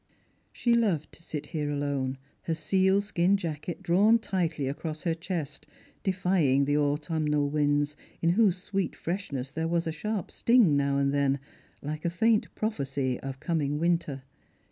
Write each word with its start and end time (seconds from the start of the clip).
She 0.51 0.73
loved 0.73 1.11
to 1.11 1.21
sit 1.21 1.45
here 1.45 1.69
alone, 1.69 2.17
her 2.45 2.55
sealskin 2.55 3.37
jacket 3.37 3.83
drawn 3.83 4.17
tightly 4.17 4.67
across 4.67 5.03
her 5.03 5.13
chest, 5.13 5.67
defying 6.01 6.65
the 6.65 6.75
autumnal 6.75 7.47
winds, 7.51 7.95
in 8.19 8.31
whose 8.31 8.57
sweet 8.57 8.95
freshness 8.95 9.51
there 9.51 9.67
was 9.67 9.85
a 9.85 9.91
sharp 9.91 10.31
sting 10.31 10.75
now 10.75 10.97
and 10.97 11.13
then, 11.13 11.37
like 11.83 12.03
a 12.03 12.09
faint 12.09 12.47
prophecy 12.55 13.19
of 13.19 13.39
coming 13.39 13.77
winter. 13.77 14.23